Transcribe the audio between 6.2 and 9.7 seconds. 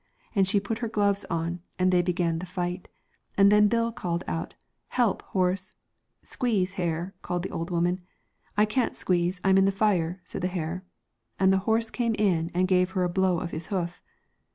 Squeeze, hair,' called the old woman;' I can't squeeze, I'm in